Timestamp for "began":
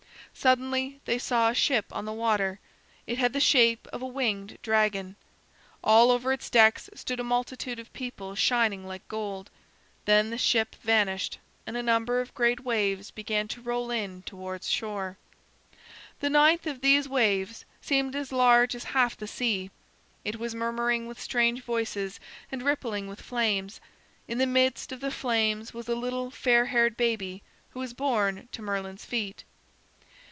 13.11-13.47